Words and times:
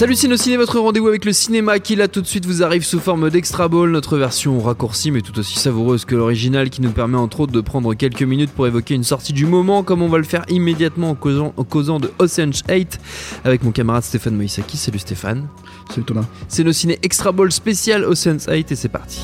Salut 0.00 0.16
Ciné, 0.16 0.56
votre 0.56 0.80
rendez-vous 0.80 1.08
avec 1.08 1.26
le 1.26 1.32
cinéma 1.34 1.78
qui 1.78 1.94
là 1.94 2.08
tout 2.08 2.22
de 2.22 2.26
suite 2.26 2.46
vous 2.46 2.62
arrive 2.62 2.84
sous 2.84 3.00
forme 3.00 3.28
d'Extra 3.28 3.68
Ball, 3.68 3.90
notre 3.90 4.16
version 4.16 4.58
raccourcie 4.58 5.10
mais 5.10 5.20
tout 5.20 5.38
aussi 5.38 5.58
savoureuse 5.58 6.06
que 6.06 6.14
l'original 6.14 6.70
qui 6.70 6.80
nous 6.80 6.90
permet 6.90 7.18
entre 7.18 7.40
autres 7.40 7.52
de 7.52 7.60
prendre 7.60 7.92
quelques 7.92 8.22
minutes 8.22 8.50
pour 8.50 8.66
évoquer 8.66 8.94
une 8.94 9.04
sortie 9.04 9.34
du 9.34 9.44
moment 9.44 9.82
comme 9.82 10.00
on 10.00 10.08
va 10.08 10.16
le 10.16 10.24
faire 10.24 10.46
immédiatement 10.48 11.10
en 11.10 11.14
causant, 11.14 11.52
en 11.58 11.64
causant 11.64 12.00
de 12.00 12.10
Ocean's 12.18 12.62
8 12.66 12.98
avec 13.44 13.62
mon 13.62 13.72
camarade 13.72 14.02
Stéphane 14.02 14.36
Moïsaki. 14.36 14.78
Salut 14.78 15.00
Stéphane. 15.00 15.48
Salut 15.90 16.04
Thomas. 16.04 16.24
C'est 16.48 16.64
nos 16.64 16.72
ciné 16.72 16.98
Extra 17.02 17.30
Ball 17.30 17.52
spécial 17.52 18.06
Ocean's 18.06 18.46
8 18.48 18.72
et 18.72 18.76
c'est 18.76 18.88
parti. 18.88 19.20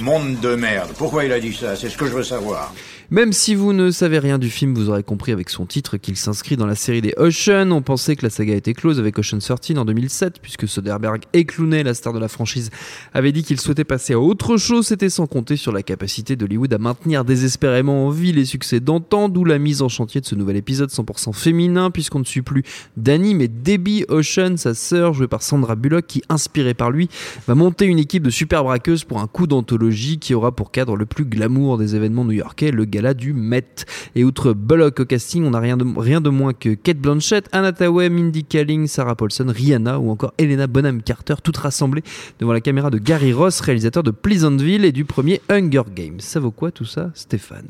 Monde 0.00 0.38
de 0.40 0.54
merde. 0.54 0.90
Pourquoi 0.96 1.24
il 1.24 1.32
a 1.32 1.40
dit 1.40 1.52
ça? 1.52 1.74
C'est 1.74 1.88
ce 1.88 1.98
que 1.98 2.06
je 2.06 2.12
veux 2.12 2.22
savoir. 2.22 2.72
Même 3.10 3.34
si 3.34 3.54
vous 3.54 3.74
ne 3.74 3.90
savez 3.90 4.18
rien 4.18 4.38
du 4.38 4.48
film, 4.48 4.74
vous 4.74 4.88
aurez 4.88 5.02
compris 5.02 5.32
avec 5.32 5.50
son 5.50 5.66
titre 5.66 5.98
qu'il 5.98 6.16
s'inscrit 6.16 6.56
dans 6.56 6.66
la 6.66 6.74
série 6.74 7.02
des 7.02 7.12
Ocean. 7.18 7.70
On 7.70 7.82
pensait 7.82 8.16
que 8.16 8.24
la 8.24 8.30
saga 8.30 8.54
était 8.54 8.72
close 8.72 8.98
avec 8.98 9.18
Ocean 9.18 9.38
13 9.38 9.76
en 9.76 9.84
2007, 9.84 10.40
puisque 10.40 10.66
Soderbergh 10.66 11.22
et 11.34 11.44
Clooney, 11.44 11.82
la 11.82 11.92
star 11.92 12.14
de 12.14 12.18
la 12.18 12.28
franchise, 12.28 12.70
avait 13.12 13.32
dit 13.32 13.42
qu'il 13.42 13.60
souhaitait 13.60 13.84
passer 13.84 14.14
à 14.14 14.18
autre 14.18 14.56
chose. 14.56 14.86
C'était 14.86 15.10
sans 15.10 15.26
compter 15.26 15.56
sur 15.56 15.70
la 15.70 15.82
capacité 15.82 16.34
d'Hollywood 16.34 16.72
à 16.72 16.78
maintenir 16.78 17.26
désespérément 17.26 18.06
en 18.06 18.10
vie 18.10 18.32
les 18.32 18.46
succès 18.46 18.80
d'antan, 18.80 19.28
d'où 19.28 19.44
la 19.44 19.58
mise 19.58 19.82
en 19.82 19.90
chantier 19.90 20.22
de 20.22 20.26
ce 20.26 20.34
nouvel 20.34 20.56
épisode 20.56 20.90
100% 20.90 21.34
féminin, 21.34 21.90
puisqu'on 21.90 22.20
ne 22.20 22.24
suit 22.24 22.42
plus 22.42 22.62
Danny, 22.96 23.34
mais 23.34 23.48
Debbie 23.48 24.06
Ocean, 24.08 24.56
sa 24.56 24.72
sœur, 24.72 25.12
jouée 25.12 25.28
par 25.28 25.42
Sandra 25.42 25.76
Bullock, 25.76 26.06
qui, 26.06 26.22
inspirée 26.30 26.74
par 26.74 26.90
lui, 26.90 27.10
va 27.46 27.54
monter 27.54 27.84
une 27.84 27.98
équipe 27.98 28.22
de 28.22 28.30
super 28.30 28.64
braqueuses 28.64 29.04
pour 29.04 29.20
un 29.20 29.26
coup 29.26 29.46
d'anthologie 29.46 30.18
qui 30.18 30.32
aura 30.32 30.52
pour 30.52 30.70
cadre 30.70 30.96
le 30.96 31.04
plus 31.04 31.26
glamour 31.26 31.76
des 31.76 31.96
événements 31.96 32.24
new-yorkais, 32.24 32.70
le 32.70 32.86
gala 32.94 33.14
du 33.14 33.32
Met. 33.32 33.84
Et 34.14 34.24
outre 34.24 34.52
Bullock 34.52 35.00
au 35.00 35.04
casting, 35.04 35.44
on 35.44 35.50
n'a 35.50 35.60
rien 35.60 35.76
de, 35.76 35.84
rien 35.98 36.20
de 36.20 36.30
moins 36.30 36.52
que 36.52 36.74
Kate 36.74 36.98
Blanchett, 36.98 37.48
Anna 37.52 37.72
Tawai, 37.72 38.08
Mindy 38.10 38.44
Kaling, 38.44 38.86
Sarah 38.86 39.14
Paulson, 39.16 39.46
Rihanna 39.48 39.98
ou 39.98 40.10
encore 40.10 40.32
Helena 40.38 40.66
Bonham 40.66 41.02
Carter, 41.02 41.34
toutes 41.42 41.56
rassemblées 41.56 42.02
devant 42.38 42.52
la 42.52 42.60
caméra 42.60 42.90
de 42.90 42.98
Gary 42.98 43.32
Ross, 43.32 43.60
réalisateur 43.60 44.02
de 44.02 44.10
Pleasantville 44.10 44.84
et 44.84 44.92
du 44.92 45.04
premier 45.04 45.40
Hunger 45.50 45.82
Games. 45.94 46.20
Ça 46.20 46.40
vaut 46.40 46.50
quoi 46.50 46.70
tout 46.70 46.84
ça, 46.84 47.10
Stéphane? 47.14 47.68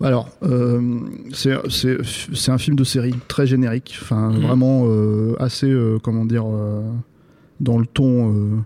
Alors, 0.00 0.28
euh, 0.42 0.80
c'est- 1.32 2.50
un 2.50 2.58
film 2.58 2.76
de 2.76 2.84
série 2.84 3.14
très 3.28 3.46
générique, 3.46 3.96
enfin 4.02 4.30
Mhm. 4.30 4.40
vraiment 4.40 4.82
euh, 4.86 5.34
assez, 5.38 5.70
euh, 5.70 5.98
comment 6.02 6.24
dire, 6.24 6.44
dans 7.60 7.78
le 7.78 7.86
ton 7.86 8.64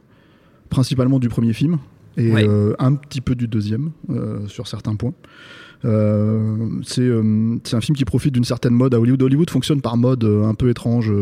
principalement 0.71 1.19
du 1.19 1.29
premier 1.29 1.53
film 1.53 1.79
et 2.17 2.33
Ouais. 2.33 2.47
un 2.79 2.95
petit 2.95 3.21
peu 3.21 3.35
du 3.35 3.47
deuxième 3.47 3.91
sur 4.49 4.67
certains 4.67 4.95
points. 4.97 5.13
Euh, 5.85 6.57
c'est 6.83 7.03
euh, 7.03 7.57
c'est 7.65 7.77
un 7.77 7.81
film 7.81 7.97
qui 7.97 8.05
profite 8.05 8.35
d'une 8.35 8.45
certaine 8.45 8.73
mode 8.75 8.95
à 8.95 9.01
Hollywood. 9.01 9.23
Hollywood 9.23 9.49
fonctionne 9.51 9.81
par 9.81 9.97
mode 9.97 10.25
euh, 10.25 10.45
un 10.45 10.55
peu 10.55 10.69
étrange, 10.71 11.13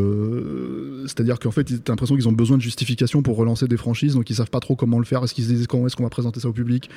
c'est-à-dire 1.07 1.39
qu'en 1.39 1.51
fait, 1.51 1.65
t'as 1.85 1.93
l'impression 1.93 2.15
qu'ils 2.17 2.29
ont 2.29 2.33
besoin 2.33 2.57
de 2.57 2.63
justification 2.63 3.23
pour 3.23 3.37
relancer 3.37 3.69
des 3.69 3.77
franchises, 3.77 4.15
donc 4.15 4.29
ils 4.31 4.35
savent 4.37 4.51
pas 4.51 4.61
trop 4.61 4.77
comment 4.77 4.99
le 4.99 5.05
faire. 5.05 5.23
Est-ce 5.25 5.35
qu'ils 5.35 5.45
se 5.45 5.51
disent 5.53 5.67
comment 5.67 5.87
est-ce 5.87 5.97
qu'on 5.97 6.03
va 6.05 6.09
présenter 6.11 6.41
ça 6.41 6.49
au 6.49 6.53
public? 6.53 6.89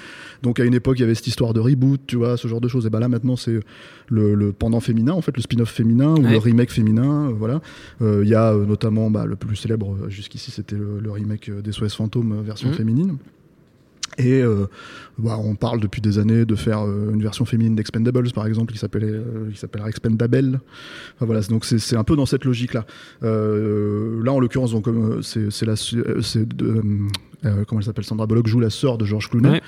Donc 0.42 0.60
à 0.60 0.64
une 0.64 0.74
époque, 0.74 0.98
il 1.00 1.02
y 1.02 1.06
avait 1.06 1.16
cette 1.16 1.28
histoire 1.28 1.54
de 1.54 1.60
reboot, 1.60 2.00
tu 2.08 2.16
vois, 2.16 2.38
ce 2.38 2.48
genre 2.48 2.62
de 2.62 2.68
choses. 2.68 2.86
Et 2.86 2.90
ben 2.90 3.00
là, 3.00 3.08
maintenant, 3.10 3.36
c'est 3.36 3.60
le, 4.08 4.36
le 4.36 4.52
pendant 4.54 4.80
féminin, 4.80 5.14
en 5.14 5.22
fait, 5.22 5.36
le 5.36 5.42
spin-off 5.42 5.70
féminin 5.70 6.16
ou 6.16 6.24
Ouais. 6.24 6.32
le 6.32 6.38
remake 6.38 6.72
féminin. 6.72 7.30
voilà. 7.38 7.62
Il 8.02 8.28
y 8.28 8.36
a 8.36 8.54
notamment 8.54 9.10
bah, 9.12 9.26
le 9.26 9.36
plus 9.36 9.56
célèbre 9.56 9.98
jusqu'ici, 10.10 10.52
c'était 10.52 10.76
le, 10.76 11.00
le 11.02 11.12
remake 11.12 11.50
des 11.62 11.72
SOS 11.72 11.96
Fantômes 11.96 12.42
version 12.44 12.70
Mhm. 12.70 12.76
féminine. 12.76 13.18
Et 14.18 14.42
euh, 14.42 14.66
bah, 15.18 15.38
on 15.38 15.56
parle 15.56 15.80
depuis 15.80 16.02
des 16.02 16.18
années 16.18 16.46
de 16.46 16.56
faire 16.56 16.82
euh, 16.82 17.12
une 17.14 17.22
version 17.22 17.46
féminine 17.46 17.76
d'Expendables, 17.76 18.32
par 18.32 18.48
exemple, 18.48 18.74
qui 18.74 18.80
s'appelait, 18.80 19.08
euh, 19.08 19.54
s'appellera 19.56 19.90
Expendable. 19.90 20.62
Voilà, 21.20 21.42
donc 21.42 21.66
c'est 21.66 21.96
un 21.96 22.04
peu 22.04 22.16
dans 22.16 22.26
cette 22.26 22.46
logique-là. 22.46 22.86
Euh, 23.24 24.24
là, 24.24 24.34
en 24.34 24.40
l'occurrence, 24.40 24.74
c'est 25.22 25.66
la, 25.66 25.76
c'est 25.76 26.48
euh, 27.46 27.64
comment 27.68 27.80
elle 27.82 27.86
s'appelle, 27.86 28.04
Sandra 28.06 28.28
Bullock 28.28 28.48
joue 28.48 28.60
la 28.60 28.70
sœur 28.70 28.98
de 28.98 29.06
George 29.06 29.30
Clooney. 29.30 29.50
Ouais. 29.50 29.62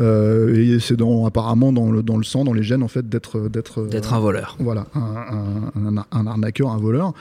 Euh, 0.00 0.54
et 0.54 0.78
c'est 0.80 0.96
dans, 0.96 1.26
apparemment 1.26 1.72
dans 1.72 1.90
le, 1.90 2.02
dans 2.02 2.16
le 2.16 2.24
sang, 2.24 2.44
dans 2.44 2.52
les 2.52 2.62
gènes, 2.62 2.82
en 2.82 2.88
fait, 2.88 3.08
d'être 3.08 3.48
d'être 3.48 3.80
euh, 3.82 3.88
D'être 3.88 4.12
un 4.14 4.20
voleur. 4.20 4.56
voilà, 4.60 4.86
un, 4.94 5.72
un- 5.74 5.96
un- 5.98 6.04
un 6.12 6.26
arnaqueur, 6.26 6.70
un 6.70 6.78
voleur. 6.78 7.12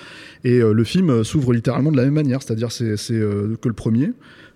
Et 0.43 0.59
le 0.59 0.83
film 0.83 1.23
s'ouvre 1.23 1.53
littéralement 1.53 1.91
de 1.91 1.97
la 1.97 2.03
même 2.03 2.13
manière, 2.13 2.41
c'est-à-dire 2.41 2.71
c'est 2.71 2.97
c'est, 2.97 3.13
que 3.16 3.67
le 3.67 3.73
premier, 3.73 4.11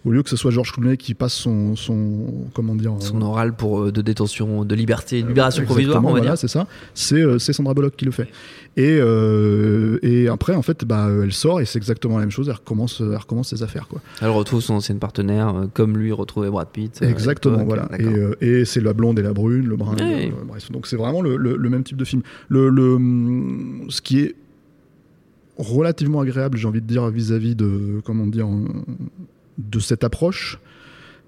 au 0.06 0.12
lieu 0.12 0.22
que 0.24 0.30
ce 0.30 0.36
soit 0.38 0.52
George 0.52 0.72
Clooney 0.72 0.98
qui 0.98 1.14
passe 1.14 1.34
son, 1.34 1.76
son 1.76 2.48
comment 2.54 2.76
dire, 2.76 2.94
Son 3.00 3.22
oral 3.22 3.54
pour, 3.56 3.92
de 3.92 4.02
détention, 4.02 4.64
de 4.64 4.76
liberté, 4.76 5.22
libération 5.24 5.64
provisoire, 5.66 5.98
on 5.98 6.02
va 6.04 6.10
voilà, 6.12 6.26
dire. 6.28 6.38
c'est 6.38 6.48
ça. 6.48 6.68
C'est 6.94 7.24
c'est 7.40 7.54
Sandra 7.54 7.74
Bullock 7.74 7.96
qui 7.96 8.06
le 8.06 8.12
fait. 8.12 8.28
Et, 8.78 8.98
euh, 9.02 10.00
et 10.04 10.28
après, 10.30 10.56
en 10.56 10.62
fait, 10.62 10.86
bah, 10.86 11.10
elle 11.24 11.34
sort 11.34 11.60
et 11.60 11.66
c'est 11.66 11.78
exactement 11.78 12.16
la 12.16 12.22
même 12.22 12.31
chose. 12.31 12.48
Elle 12.50 12.56
recommence, 12.56 13.02
elle 13.02 13.18
recommence 13.18 13.50
ses 13.50 13.64
affaires, 13.64 13.88
quoi. 13.88 14.00
Elle 14.22 14.30
retrouve 14.30 14.62
son 14.62 14.76
ancienne 14.76 15.00
partenaire, 15.00 15.39
euh, 15.48 15.68
comme 15.74 15.98
lui 15.98 16.12
retrouvait 16.12 16.50
Brad 16.50 16.68
Pitt. 16.70 17.00
euh, 17.02 17.10
Exactement, 17.10 17.64
voilà. 17.64 17.88
Et, 17.98 18.04
euh, 18.06 18.36
et 18.42 18.66
c'est 18.66 18.82
la 18.82 18.94
blonde 18.94 19.18
et 19.20 19.22
la 19.22 19.34
brune, 19.34 19.66
le 19.68 19.76
brun. 19.78 19.96
Bref. 20.48 20.72
Donc 20.72 20.86
c'est 20.88 20.98
vraiment 20.98 21.22
le, 21.22 21.38
le- 21.38 21.56
le 21.56 21.70
même 21.70 21.84
type 21.84 21.98
de 21.98 22.04
film. 22.06 22.22
Le, 22.50 22.70
le, 22.70 22.94
hum, 22.96 23.86
ce 23.90 24.02
qui 24.02 24.20
est 24.20 24.36
relativement 25.58 26.22
agréable, 26.22 26.58
j'ai 26.58 26.68
envie 26.68 26.82
de 26.82 26.88
dire, 26.88 27.08
vis-à-vis 27.10 27.56
de 27.56 28.02
comment 28.06 28.28
dire 28.28 28.48
euh, 28.48 28.66
de 29.58 29.80
cette 29.80 30.04
approche, 30.04 30.60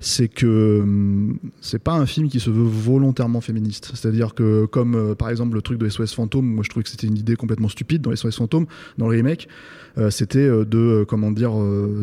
c'est 0.03 0.27
que 0.27 0.79
hum, 0.81 1.37
c'est 1.61 1.77
pas 1.81 1.93
un 1.93 2.05
film 2.07 2.27
qui 2.27 2.39
se 2.39 2.49
veut 2.49 2.63
volontairement 2.67 3.39
féministe. 3.39 3.91
C'est-à-dire 3.93 4.33
que 4.33 4.65
comme 4.65 4.95
euh, 4.95 5.15
par 5.15 5.29
exemple 5.29 5.53
le 5.55 5.61
truc 5.61 5.77
de 5.77 5.87
SOS 5.87 6.13
Fantôme, 6.13 6.45
moi 6.45 6.63
je 6.63 6.69
trouvais 6.69 6.83
que 6.83 6.89
c'était 6.89 7.07
une 7.07 7.17
idée 7.17 7.35
complètement 7.35 7.69
stupide 7.69 8.01
dans 8.01 8.13
SOS 8.15 8.35
Fantôme, 8.35 8.65
dans 8.97 9.07
le 9.07 9.15
remake, 9.15 9.47
euh, 9.97 10.09
c'était 10.09 10.39
euh, 10.39 10.65
de 10.65 11.05
comment 11.07 11.31
dire 11.31 11.51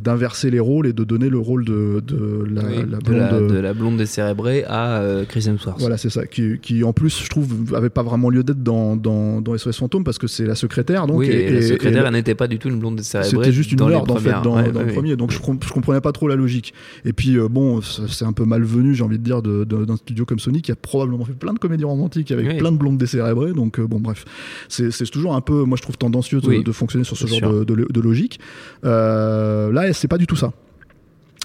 d'inverser 0.03 0.51
les 0.51 0.61
rôles 0.61 0.87
et 0.87 0.93
de 0.93 1.03
donner 1.05 1.29
le 1.29 1.39
rôle 1.39 1.65
de, 1.65 2.01
de 2.07 2.47
la, 2.55 2.63
Oui, 2.65 2.77
la 2.89 2.99
de, 2.99 3.03
blonde 3.05 3.19
la, 3.19 3.41
de 3.41 3.59
la 3.59 3.75
blonde 3.75 3.97
décérébrée 3.97 4.65
à 4.69 5.03
Chris 5.29 5.47
Hemsworth. 5.49 5.81
voilà, 5.81 5.97
c'est 5.97 6.11
ça. 6.11 6.27
Qui, 6.27 6.59
qui, 6.61 6.85
en 6.85 6.93
plus, 6.93 7.23
je 7.25 7.29
trouve, 7.29 7.75
avait 7.75 7.91
pas 7.91 8.03
vraiment 8.05 8.31
lieu 8.31 8.45
d'être 8.45 8.63
dans, 8.63 8.95
dans, 8.95 9.41
dans 9.41 9.57
SOS 9.59 9.77
Fantôme 9.79 10.05
parce 10.05 10.19
que 10.19 10.27
c'est 10.29 10.45
la 10.47 10.55
secrétaire. 10.55 11.07
Donc, 11.09 11.19
oui, 11.19 11.27
et, 11.29 11.47
et, 11.49 11.51
la 11.51 11.63
secrétaire, 11.63 12.07
elle 12.07 12.13
n'était 12.13 12.35
pas 12.37 12.47
du 12.47 12.59
tout 12.59 12.69
une 12.69 12.79
blonde 12.79 12.97
décérébrée. 12.97 13.31
c'était 13.45 13.53
juste 13.53 13.73
une 13.73 13.85
nerd 13.85 14.09
en 14.11 14.17
fait 14.17 14.31
dans, 14.45 14.57
Ouais, 14.57 14.71
dans 14.71 14.81
ouais, 14.81 14.87
le 14.87 14.93
premier. 14.93 15.17
Donc 15.17 15.33
je, 15.33 15.41
com- 15.41 15.59
je 15.61 15.73
comprenais 15.73 16.01
pas 16.01 16.13
trop 16.13 16.29
la 16.29 16.37
logique. 16.37 16.75
Et 17.05 17.13
puis 17.13 17.37
bon, 17.51 17.81
c'est 18.09 18.25
un 18.25 18.33
peu 18.33 18.45
malvenu, 18.45 18.95
j'ai 18.95 19.03
envie 19.03 19.19
de 19.19 19.25
dire, 19.25 19.43
d'un 19.43 19.97
studio 19.97 20.25
comme 20.25 20.39
Sony 20.39 20.63
qui 20.63 20.73
a 20.73 20.77
probablement 20.77 21.25
fait 21.25 21.33
plein 21.33 21.53
de 21.53 21.59
comédies 21.59 21.85
romantiques 21.85 22.31
avec 22.31 22.47
Oui. 22.47 22.57
plein 22.59 22.73
de 22.73 22.77
blondes 22.77 22.99
décérébrées. 22.99 23.53
Donc 23.53 23.79
euh, 23.81 23.87
bon, 23.87 24.01
bref, 24.01 24.25
c'est 24.69 24.91
toujours 25.11 25.35
un 25.35 25.41
peu, 25.41 25.65
moi 25.65 25.77
je 25.77 25.83
trouve 25.83 25.97
tendancieux 25.99 26.41
de, 26.41 26.49
Oui, 26.49 26.65
de 26.65 26.73
fonctionner 26.73 27.05
sur 27.05 27.17
ce 27.17 27.27
genre 27.27 27.65
de- 27.65 27.65
de 27.65 28.01
logique. 28.01 28.41
Euh, 28.85 29.73
là, 29.73 29.93
c'est 29.93 30.09
pas 30.09 30.19
du 30.19 30.27
tout 30.27 30.37
ça. 30.37 30.53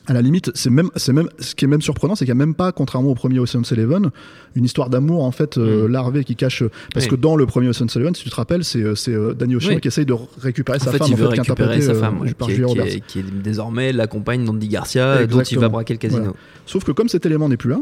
À 0.06 0.12
la 0.14 0.22
limite, 0.22 0.52
c'est 0.54 0.70
même, 0.70 0.90
c'est 0.98 1.14
même, 1.14 1.30
ce 1.40 1.56
qui 1.56 1.64
est 1.64 1.68
même 1.68 1.82
surprenant, 1.82 2.16
c'est 2.16 2.26
qu'il 2.26 2.34
n'y 2.36 2.42
a 2.42 2.46
même 2.46 2.56
pas, 2.56 2.74
contrairement 2.74 3.10
au 3.12 3.16
premier 3.16 3.40
Ocean's 3.40 3.72
Eleven, 3.72 4.10
une 4.56 4.66
histoire 4.66 4.90
d'amour 4.90 5.24
en 5.24 5.32
fait 5.32 5.58
euh, 5.58 5.88
Mm. 5.88 5.92
larvée 5.92 6.24
qui 6.26 6.36
cache. 6.36 6.62
Parce 6.94 7.06
Oui. 7.06 7.12
que 7.12 7.16
dans 7.16 7.38
le 7.38 7.46
premier 7.46 7.70
Ocean's 7.70 7.96
Eleven, 7.96 8.14
si 8.14 8.24
tu 8.24 8.30
te 8.30 8.36
rappelles, 8.36 8.66
c'est, 8.66 8.82
euh, 8.84 8.96
c'est 8.96 9.14
euh, 9.14 9.34
Danny 9.34 9.56
Ocean 9.56 9.70
Oui. 9.76 9.80
qui 9.80 9.88
essaye 9.88 10.06
de 10.06 10.14
récupérer 10.42 10.78
En 10.82 10.84
sa 10.84 10.92
fait, 10.92 10.98
femme, 10.98 11.08
il 11.08 11.14
en 11.14 11.18
veut 11.18 11.24
fait, 11.30 11.34
qui 11.36 11.40
est 11.40 11.42
récupérer 11.44 11.82
sa 11.82 11.92
euh, 11.92 12.00
femme, 12.02 12.20
ouais, 12.20 12.34
qui, 12.38 12.52
est, 12.52 12.66
qui 12.66 12.80
est- 12.80 13.00
qui 13.08 13.20
est 13.20 13.32
désormais 13.44 13.94
la 13.94 14.08
compagne 14.08 14.44
d'Andy 14.44 14.68
Garcia, 14.68 15.14
dont 15.16 15.20
il 15.20 15.24
Exactement. 15.40 15.62
va 15.62 15.70
braquer 15.70 15.94
le 15.94 16.00
casino. 16.00 16.22
Voilà. 16.22 16.38
Sauf 16.66 16.84
que 16.84 16.92
comme 16.92 17.08
cet 17.08 17.26
élément 17.26 17.48
n'est 17.48 17.56
plus 17.58 17.70
là, 17.70 17.80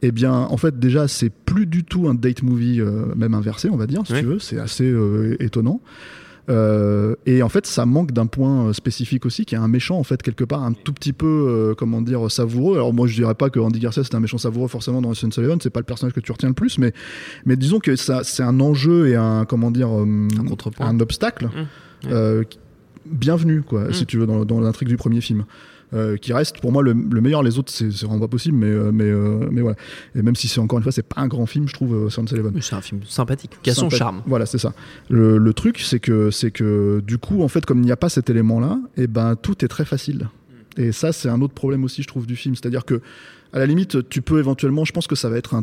eh 0.00 0.10
bien, 0.10 0.32
en 0.32 0.56
fait, 0.56 0.78
déjà, 0.80 1.06
c'est 1.06 1.30
plus 1.30 1.66
du 1.66 1.84
tout 1.84 2.08
un 2.08 2.14
date 2.14 2.42
movie, 2.42 2.80
euh, 2.80 3.14
même 3.14 3.34
inversé, 3.34 3.68
on 3.70 3.76
va 3.76 3.86
dire, 3.86 4.00
si 4.06 4.14
Oui. 4.14 4.20
tu 4.20 4.24
veux. 4.24 4.38
C'est 4.38 4.58
assez 4.58 4.84
euh, 4.90 5.36
étonnant. 5.38 5.80
Euh, 6.50 7.14
et 7.24 7.42
en 7.42 7.48
fait, 7.48 7.66
ça 7.66 7.86
manque 7.86 8.10
d'un 8.12 8.26
point 8.26 8.66
euh, 8.66 8.72
spécifique 8.72 9.24
aussi, 9.26 9.44
qui 9.44 9.54
est 9.54 9.58
un 9.58 9.68
méchant 9.68 9.96
en 9.98 10.02
fait 10.02 10.22
quelque 10.22 10.42
part 10.44 10.62
un 10.64 10.72
tout 10.72 10.92
petit 10.92 11.12
peu, 11.12 11.26
euh, 11.26 11.74
comment 11.74 12.02
dire, 12.02 12.30
savoureux. 12.30 12.74
Alors 12.74 12.92
moi, 12.92 13.06
je 13.06 13.14
dirais 13.14 13.34
pas 13.34 13.48
que 13.48 13.60
Andy 13.60 13.78
Garcia 13.78 14.02
c'est 14.02 14.14
un 14.14 14.20
méchant 14.20 14.38
savoureux 14.38 14.68
forcément 14.68 15.00
dans 15.00 15.10
Ocean's 15.10 15.38
Eleven, 15.38 15.60
c'est 15.60 15.70
pas 15.70 15.80
le 15.80 15.84
personnage 15.86 16.12
que 16.14 16.20
tu 16.20 16.32
retiens 16.32 16.48
le 16.48 16.54
plus, 16.54 16.78
mais 16.78 16.92
mais 17.46 17.56
disons 17.56 17.78
que 17.78 17.94
ça, 17.94 18.24
c'est 18.24 18.42
un 18.42 18.58
enjeu 18.58 19.08
et 19.08 19.14
un 19.16 19.44
comment 19.44 19.70
dire, 19.70 19.88
euh, 19.96 20.28
Un 20.80 21.00
obstacle 21.00 21.48
Mmh. 22.04 22.42
bienvenu 23.06 23.62
quoi, 23.62 23.84
Mmh. 23.84 23.92
si 23.92 24.06
tu 24.06 24.18
veux, 24.18 24.26
dans, 24.26 24.44
dans 24.44 24.60
l'intrigue 24.60 24.88
du 24.88 24.96
premier 24.96 25.20
film. 25.20 25.44
Euh, 25.94 26.16
qui 26.16 26.32
reste 26.32 26.58
pour 26.62 26.72
moi 26.72 26.82
le, 26.82 26.92
le 26.94 27.20
meilleur. 27.20 27.42
Les 27.42 27.58
autres, 27.58 27.70
c'est 27.70 27.92
vraiment 28.04 28.20
pas 28.20 28.28
possible, 28.28 28.56
mais 28.56 28.66
euh, 28.66 28.90
mais 28.92 29.04
euh, 29.04 29.46
mais 29.50 29.60
voilà. 29.60 29.76
Et 30.14 30.22
même 30.22 30.34
si 30.34 30.48
c'est 30.48 30.58
encore 30.58 30.78
une 30.78 30.82
fois, 30.82 30.90
c'est 30.92 31.02
pas 31.02 31.20
un 31.20 31.28
grand 31.28 31.44
film, 31.44 31.68
je 31.68 31.74
trouve, 31.74 31.92
Ocean's 32.06 32.32
Eleven. 32.32 32.54
C'est 32.62 32.74
un 32.74 32.80
film 32.80 33.02
sympathique, 33.06 33.58
qui 33.62 33.68
a 33.68 33.74
son 33.74 33.88
Sympa- 33.90 33.96
charme. 33.98 34.22
Voilà, 34.24 34.46
c'est 34.46 34.56
ça. 34.56 34.72
Le, 35.10 35.36
le 35.36 35.52
truc, 35.52 35.80
c'est 35.80 36.00
que, 36.00 36.30
c'est 36.30 36.50
que 36.50 37.02
du 37.06 37.18
coup, 37.18 37.42
en 37.42 37.48
fait, 37.48 37.66
comme 37.66 37.80
il 37.80 37.84
n'y 37.84 37.92
a 37.92 37.96
pas 37.98 38.08
cet 38.08 38.30
élément-là, 38.30 38.78
et 38.96 39.06
ben 39.06 39.36
tout 39.36 39.62
est 39.64 39.68
très 39.68 39.84
facile. 39.84 40.28
Et 40.78 40.92
ça, 40.92 41.12
c'est 41.12 41.28
un 41.28 41.42
autre 41.42 41.52
problème 41.52 41.84
aussi, 41.84 42.02
je 42.02 42.08
trouve, 42.08 42.26
du 42.26 42.36
film. 42.36 42.54
C'est-à-dire 42.54 42.86
que, 42.86 43.02
à 43.52 43.58
la 43.58 43.66
limite, 43.66 44.08
tu 44.08 44.22
peux 44.22 44.38
éventuellement, 44.38 44.86
je 44.86 44.92
pense 44.92 45.06
que 45.06 45.14
ça 45.14 45.28
va 45.28 45.36
être 45.36 45.54
un. 45.54 45.62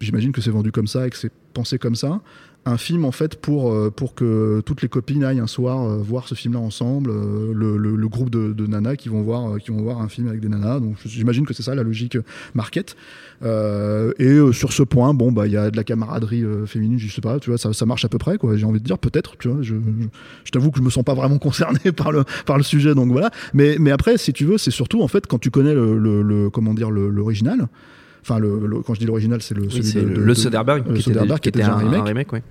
J'imagine 0.00 0.32
que 0.32 0.40
c'est 0.40 0.50
vendu 0.50 0.72
comme 0.72 0.86
ça 0.86 1.06
et 1.06 1.10
que 1.10 1.16
c'est 1.16 1.32
pensé 1.52 1.78
comme 1.78 1.94
ça. 1.94 2.20
Un 2.66 2.78
film, 2.78 3.04
en 3.04 3.12
fait, 3.12 3.36
pour, 3.36 3.70
euh, 3.70 3.90
pour 3.94 4.14
que 4.14 4.62
toutes 4.64 4.80
les 4.80 4.88
copines 4.88 5.22
aillent 5.22 5.40
un 5.40 5.46
soir 5.46 5.82
euh, 5.82 5.98
voir 5.98 6.26
ce 6.26 6.34
film-là 6.34 6.60
ensemble, 6.60 7.10
euh, 7.10 7.52
le, 7.52 8.08
groupe 8.08 8.30
de, 8.30 8.66
nanas 8.66 8.96
qui 8.96 9.10
vont, 9.10 9.20
voir, 9.22 9.58
qui 9.58 9.70
vont 9.70 9.82
voir 9.82 10.00
un 10.00 10.08
film 10.08 10.28
avec 10.28 10.40
des 10.40 10.48
nanas. 10.48 10.80
Donc, 10.80 10.96
j'imagine 11.04 11.44
que 11.44 11.52
c'est 11.52 11.62
ça 11.62 11.74
la 11.74 11.82
logique 11.82 12.16
market. 12.54 12.96
Et 13.42 14.38
sur 14.52 14.72
ce 14.72 14.82
point, 14.82 15.12
bon, 15.12 15.30
bah, 15.30 15.46
il 15.46 15.52
y 15.52 15.58
a 15.58 15.70
de 15.70 15.76
la 15.76 15.84
camaraderie 15.84 16.44
féminine, 16.66 16.98
je 16.98 17.12
sais 17.12 17.20
pas, 17.20 17.38
tu 17.38 17.50
vois, 17.50 17.58
ça, 17.58 17.74
ça 17.74 17.84
marche 17.84 18.04
à 18.06 18.08
peu 18.08 18.16
près. 18.16 18.38
J'ai 18.54 18.64
envie 18.64 18.80
de 18.80 18.84
dire, 18.84 18.98
peut-être, 18.98 19.36
tu 19.36 19.48
vois. 19.48 19.60
Je, 19.60 19.74
t'avoue 20.50 20.70
que 20.70 20.78
je 20.78 20.84
me 20.84 20.90
sens 20.90 21.04
pas 21.04 21.14
vraiment 21.14 21.38
concerné 21.48 21.92
par 21.96 22.12
le, 22.12 22.24
par 22.46 22.56
le 22.56 22.62
sujet, 22.62 22.94
donc 22.94 23.10
voilà. 23.12 23.30
Mais, 23.52 23.76
mais 23.78 23.90
après, 23.90 24.16
si 24.16 24.32
tu 24.32 24.46
veux, 24.46 24.56
c'est 24.56 24.70
surtout, 24.70 25.02
en 25.02 25.08
fait, 25.08 25.26
quand 25.26 25.38
tu 25.38 25.50
connais 25.50 25.74
le, 25.74 26.48
comment 26.50 26.72
dire, 26.72 26.90
l'original. 26.90 27.68
Enfin, 28.26 28.38
le, 28.38 28.66
le- 28.66 28.80
quand 28.80 28.94
je 28.94 29.00
dis 29.00 29.06
l'original, 29.06 29.42
c'est 29.42 29.54
le, 29.54 29.62
Oui, 29.64 29.70
celui 29.70 29.92
de, 29.92 30.00
le, 30.08 30.14
de- 30.14 30.20
le 30.20 30.26
de- 30.28 30.34
Soderbergh, 30.34 30.82
qui, 30.84 30.90
était, 30.92 31.02
Soderbergh, 31.02 31.40
qui 31.40 31.48
était 31.50 31.58
déjà 31.60 31.74
un, 31.74 31.92
un 31.92 32.02
remake. 32.02 32.32
ouais. 32.32 32.42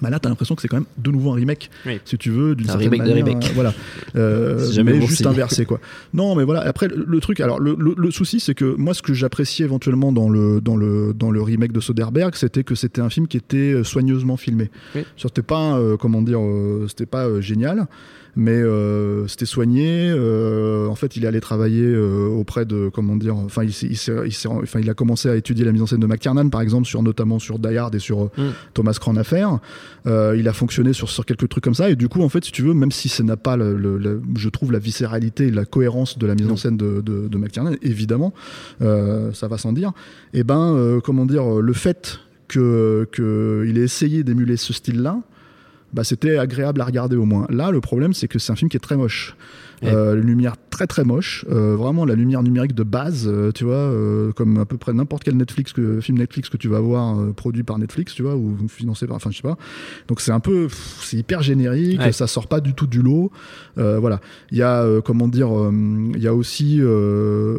bah 0.00 0.08
là, 0.08 0.18
t'as 0.18 0.30
l'impression 0.30 0.54
que 0.54 0.62
c'est 0.62 0.68
quand 0.68 0.78
même 0.78 0.86
de 0.96 1.10
nouveau 1.10 1.32
un 1.32 1.34
remake, 1.34 1.68
Oui. 1.84 2.00
si 2.06 2.16
tu 2.16 2.30
veux, 2.30 2.54
d'une 2.54 2.70
un 2.70 2.76
remake 2.76 3.02
de 3.02 3.08
manière. 3.08 3.26
remake. 3.26 3.44
euh, 3.44 3.52
voilà. 3.54 3.74
Euh, 4.16 4.70
jamais 4.72 4.92
mais 4.94 4.98
bon 5.00 5.06
juste 5.06 5.18
signe. 5.18 5.28
inversé, 5.28 5.64
quoi. 5.66 5.78
Non, 6.14 6.34
mais 6.34 6.44
voilà. 6.44 6.62
Après, 6.62 6.88
le, 6.88 7.20
truc, 7.20 7.38
alors, 7.40 7.60
le, 7.60 7.76
le- 7.78 7.94
le 7.96 8.10
souci, 8.10 8.40
c'est 8.40 8.54
que 8.54 8.74
moi, 8.76 8.94
ce 8.94 9.02
que 9.02 9.12
j'appréciais 9.14 9.66
éventuellement 9.66 10.10
dans 10.12 10.28
le, 10.30 10.60
dans, 10.60 10.76
le, 10.76 11.12
dans 11.14 11.30
le 11.30 11.42
remake 11.42 11.72
de 11.72 11.80
Soderbergh, 11.80 12.34
c'était 12.34 12.64
que 12.64 12.74
c'était 12.74 13.00
un 13.02 13.10
film 13.10 13.28
qui 13.28 13.36
était 13.36 13.72
euh, 13.74 13.84
soigneusement 13.84 14.36
filmé. 14.38 14.70
Oui. 14.96 15.02
C'était 15.18 15.42
pas, 15.42 15.76
euh, 15.78 15.96
comment 15.98 16.22
dire, 16.22 16.40
euh, 16.40 16.86
c'était 16.88 17.06
pas 17.06 17.40
génial. 17.40 17.86
Mais 18.42 18.52
euh, 18.52 19.26
c'était 19.28 19.44
soigné. 19.44 20.08
euh, 20.10 20.86
en 20.88 20.94
fait, 20.94 21.14
il 21.16 21.24
est 21.24 21.26
allé 21.26 21.40
travailler 21.42 21.84
euh, 21.84 22.26
auprès 22.26 22.64
de, 22.64 22.88
comment 22.90 23.16
dire, 23.16 23.36
enfin, 23.36 23.64
il, 23.64 23.72
s'est- 23.74 23.86
il, 23.90 23.98
s'est- 23.98 24.14
il 24.24 24.32
s'est- 24.32 24.48
enfin, 24.48 24.80
il 24.80 24.88
a 24.88 24.94
commencé 24.94 25.28
à 25.28 25.36
étudier 25.36 25.66
la 25.66 25.72
mise 25.72 25.82
en 25.82 25.86
scène 25.86 26.00
de 26.00 26.06
McTiernan, 26.06 26.48
par 26.48 26.62
exemple, 26.62 26.86
sur 26.86 27.02
notamment 27.02 27.38
sur 27.38 27.58
Die 27.58 27.76
Hard 27.76 27.94
et 27.94 27.98
sur 27.98 28.30
Mm. 28.38 28.52
Thomas 28.72 28.96
Crown 28.98 29.18
Affair. 29.18 29.58
Il 30.06 30.48
a 30.48 30.52
fonctionné 30.54 30.94
sur, 30.94 31.10
sur 31.10 31.26
quelques 31.26 31.50
trucs 31.50 31.62
comme 31.62 31.74
ça. 31.74 31.90
Et 31.90 31.96
du 31.96 32.08
coup, 32.08 32.22
en 32.22 32.30
fait, 32.30 32.42
si 32.42 32.50
tu 32.52 32.62
veux, 32.62 32.72
même 32.72 32.92
si 32.92 33.10
ça 33.10 33.22
n'a 33.24 33.36
pas, 33.36 33.58
le, 33.58 33.76
le- 33.76 33.98
le- 33.98 34.22
je 34.36 34.48
trouve, 34.48 34.72
la 34.72 34.78
viscéralité 34.78 35.48
et 35.48 35.50
la 35.50 35.66
cohérence 35.66 36.16
de 36.16 36.26
la 36.26 36.34
mise 36.34 36.48
en 36.50 36.56
scène 36.56 36.78
de, 36.78 37.02
de, 37.02 37.28
de 37.28 37.36
McTiernan, 37.38 37.74
évidemment, 37.82 38.32
ça 38.80 39.48
va 39.48 39.58
sans 39.58 39.74
dire. 39.74 39.92
Et 40.32 40.44
ben, 40.44 40.74
euh, 40.74 41.00
comment 41.00 41.26
dire, 41.26 41.44
le 41.60 41.72
fait 41.74 42.20
que 42.48 43.06
qu'il 43.14 43.76
ait 43.78 43.82
essayé 43.84 44.24
d'émuler 44.24 44.56
ce 44.56 44.72
style-là, 44.72 45.20
bah, 45.92 46.04
c'était 46.04 46.38
agréable 46.38 46.80
à 46.80 46.84
regarder 46.84 47.16
au 47.16 47.24
moins. 47.24 47.46
Là, 47.50 47.70
le 47.70 47.80
problème, 47.80 48.12
c'est 48.12 48.28
que 48.28 48.38
c'est 48.38 48.52
un 48.52 48.56
film 48.56 48.68
qui 48.68 48.76
est 48.76 48.80
très 48.80 48.96
moche. 48.96 49.36
Ouais. 49.82 49.90
Euh, 49.94 50.14
lumière 50.14 50.56
très 50.68 50.86
très 50.86 51.04
moche, 51.04 51.44
euh, 51.50 51.74
vraiment 51.74 52.04
la 52.04 52.14
lumière 52.14 52.42
numérique 52.42 52.74
de 52.74 52.82
base, 52.82 53.26
euh, 53.26 53.50
tu 53.50 53.64
vois, 53.64 53.74
euh, 53.74 54.30
comme 54.32 54.58
à 54.58 54.66
peu 54.66 54.76
près 54.76 54.92
n'importe 54.92 55.24
quel 55.24 55.36
Netflix 55.36 55.72
que, 55.72 56.00
film 56.00 56.18
Netflix 56.18 56.48
que 56.50 56.56
tu 56.58 56.68
vas 56.68 56.80
voir 56.80 57.18
euh, 57.18 57.32
produit 57.32 57.62
par 57.62 57.78
Netflix, 57.78 58.14
tu 58.14 58.22
vois, 58.22 58.36
ou 58.36 58.56
financé 58.68 59.06
par, 59.06 59.16
enfin 59.16 59.30
je 59.30 59.36
sais 59.36 59.42
pas. 59.42 59.56
Donc 60.08 60.20
c'est 60.20 60.32
un 60.32 60.40
peu, 60.40 60.68
c'est 61.02 61.16
hyper 61.16 61.42
générique, 61.42 61.98
Ouais. 62.00 62.12
ça 62.12 62.26
sort 62.26 62.46
pas 62.46 62.60
du 62.60 62.74
tout 62.74 62.86
du 62.86 63.00
lot. 63.02 63.30
Euh, 63.78 63.98
voilà, 63.98 64.20
il 64.50 64.58
y 64.58 64.62
a 64.62 64.82
euh, 64.82 65.00
comment 65.00 65.28
dire, 65.28 65.50
euh, 65.58 65.70
il 66.14 66.22
y 66.22 66.26
a 66.28 66.34
aussi, 66.34 66.78
euh, 66.80 67.58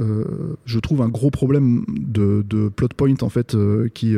euh, 0.00 0.24
je 0.66 0.78
trouve 0.78 1.00
un 1.02 1.08
gros 1.08 1.30
problème 1.30 1.84
de, 1.88 2.44
de 2.48 2.68
plot 2.68 2.88
point 2.96 3.14
en 3.22 3.28
fait 3.28 3.54
euh, 3.54 3.88
qui 3.92 4.14